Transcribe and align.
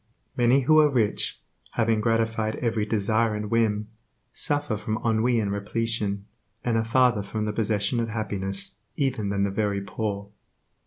Many 0.35 0.61
who 0.61 0.79
are 0.79 0.89
rich, 0.89 1.39
having 1.73 2.01
gratified 2.01 2.55
every 2.55 2.87
desire 2.87 3.35
and 3.35 3.51
whim, 3.51 3.89
suffer 4.33 4.75
from 4.75 4.97
ennui 5.05 5.39
and 5.39 5.51
repletion, 5.51 6.25
and 6.63 6.75
are 6.75 6.83
farther 6.83 7.21
from 7.21 7.45
the 7.45 7.53
possession 7.53 7.99
of 7.99 8.09
happiness 8.09 8.77
even 8.95 9.29
than 9.29 9.43
the 9.43 9.51
very 9.51 9.79
poor. 9.81 10.31